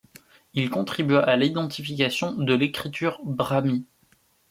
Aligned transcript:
Il 0.55 0.71
contribua 0.71 1.19
à 1.19 1.35
l’identification 1.35 2.31
de 2.33 2.55
l’écriture 2.55 3.21
brahmi. 3.23 3.85